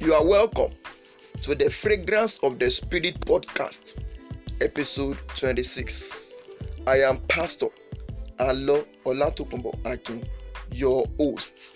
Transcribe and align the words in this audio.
You 0.00 0.14
are 0.14 0.24
welcome 0.24 0.70
to 1.42 1.56
the 1.56 1.68
Fragrance 1.68 2.38
of 2.44 2.60
the 2.60 2.70
Spirit 2.70 3.18
podcast, 3.22 3.96
episode 4.60 5.18
26. 5.34 6.34
I 6.86 7.02
am 7.02 7.18
Pastor 7.26 7.66
Alo 8.38 8.84
Olatokunboh 9.04 9.74
Akin, 9.84 10.24
your 10.70 11.04
host. 11.18 11.74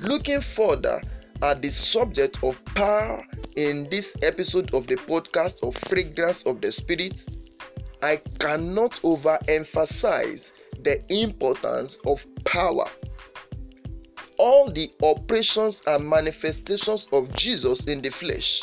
Looking 0.00 0.40
further 0.40 1.00
at 1.42 1.62
the 1.62 1.70
subject 1.70 2.42
of 2.42 2.60
power 2.74 3.24
in 3.54 3.88
this 3.88 4.16
episode 4.22 4.74
of 4.74 4.88
the 4.88 4.96
podcast 4.96 5.62
of 5.62 5.76
Fragrance 5.88 6.42
of 6.42 6.60
the 6.60 6.72
Spirit, 6.72 7.24
I 8.02 8.16
cannot 8.40 8.94
overemphasize 9.02 10.50
the 10.84 11.02
importance 11.12 11.98
of 12.06 12.24
power. 12.44 12.86
All 14.36 14.70
the 14.70 14.90
operations 15.02 15.82
and 15.86 16.08
manifestations 16.08 17.06
of 17.12 17.30
Jesus 17.34 17.84
in 17.84 18.00
the 18.00 18.10
flesh 18.10 18.62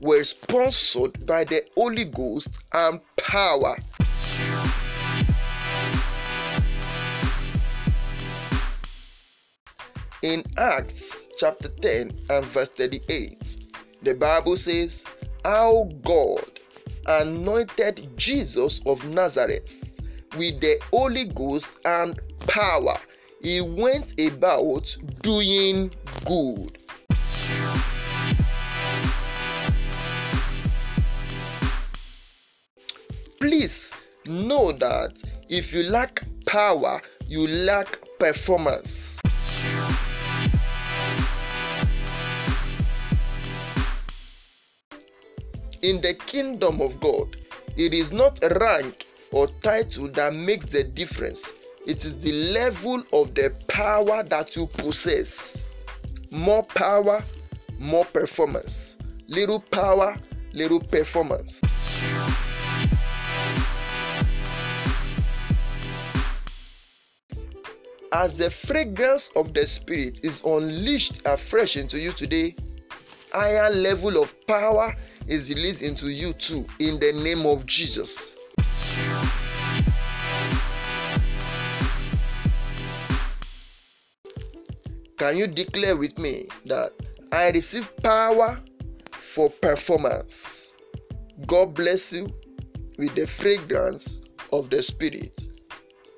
were 0.00 0.24
sponsored 0.24 1.26
by 1.26 1.44
the 1.44 1.64
Holy 1.76 2.06
Ghost 2.06 2.48
and 2.72 3.00
power. 3.16 3.76
In 10.22 10.44
Acts 10.56 11.26
chapter 11.36 11.68
10 11.68 12.26
and 12.30 12.44
verse 12.46 12.68
38, 12.70 13.74
the 14.02 14.14
Bible 14.14 14.56
says, 14.56 15.04
How 15.44 15.90
God 16.04 16.60
anointed 17.06 18.16
Jesus 18.16 18.80
of 18.86 19.04
Nazareth 19.08 19.91
with 20.36 20.60
the 20.60 20.80
Holy 20.90 21.24
Ghost 21.26 21.66
and 21.84 22.18
power. 22.46 22.96
He 23.42 23.60
went 23.60 24.18
about 24.20 24.96
doing 25.22 25.92
good. 26.24 26.78
Please 33.38 33.92
know 34.24 34.72
that 34.72 35.20
if 35.48 35.72
you 35.72 35.82
lack 35.82 36.22
power, 36.46 37.02
you 37.26 37.48
lack 37.48 37.98
performance. 38.18 39.18
In 45.82 46.00
the 46.00 46.14
kingdom 46.26 46.80
of 46.80 47.00
God, 47.00 47.36
it 47.76 47.92
is 47.92 48.12
not 48.12 48.38
rank 48.60 49.06
or 49.32 49.48
title 49.62 50.08
that 50.08 50.34
makes 50.34 50.66
the 50.66 50.84
difference. 50.84 51.42
It 51.86 52.04
is 52.04 52.16
the 52.18 52.32
level 52.52 53.02
of 53.12 53.34
the 53.34 53.52
power 53.66 54.22
that 54.24 54.54
you 54.54 54.66
possess. 54.66 55.56
More 56.30 56.62
power, 56.62 57.24
more 57.78 58.04
performance. 58.04 58.96
Little 59.26 59.58
power, 59.58 60.16
little 60.52 60.80
performance. 60.80 61.60
As 68.12 68.36
the 68.36 68.50
fragrance 68.50 69.30
of 69.34 69.54
the 69.54 69.66
Spirit 69.66 70.20
is 70.22 70.40
unleashed 70.44 71.22
afresh 71.24 71.78
into 71.78 71.98
you 71.98 72.12
today, 72.12 72.54
higher 73.32 73.70
level 73.70 74.22
of 74.22 74.34
power 74.46 74.94
is 75.26 75.48
released 75.48 75.80
into 75.80 76.08
you 76.08 76.34
too 76.34 76.66
in 76.78 77.00
the 77.00 77.12
name 77.14 77.46
of 77.46 77.64
Jesus. 77.64 78.36
Can 85.22 85.36
you 85.36 85.46
declare 85.46 85.96
with 85.96 86.18
me 86.18 86.48
that 86.66 86.90
I 87.30 87.50
receive 87.50 87.96
power 87.98 88.58
for 89.12 89.48
performance? 89.50 90.72
God 91.46 91.74
bless 91.74 92.12
you 92.12 92.26
with 92.98 93.14
the 93.14 93.26
fragrance 93.26 94.20
of 94.52 94.68
the 94.68 94.82
Spirit. 94.82 95.40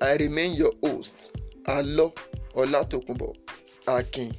I 0.01 0.15
remain 0.15 0.53
your 0.55 0.73
host, 0.83 1.37
Alo 1.67 2.13
Olatokunbo 2.55 3.35
Akin. 3.87 4.35